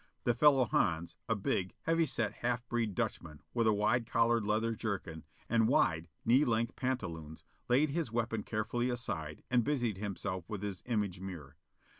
[0.23, 4.73] The fellow Hans, a big, heavy set half breed Dutchman with a wide collared leather
[4.73, 10.63] jerkin and wide, knee length pantaloons, laid his weapon carefully aside and busied himself with
[10.63, 11.55] his image mirror.